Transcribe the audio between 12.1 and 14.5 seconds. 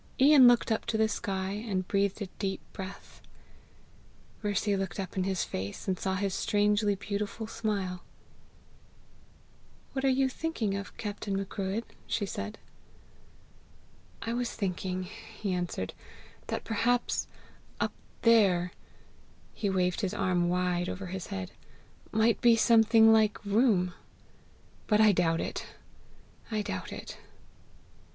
said. "I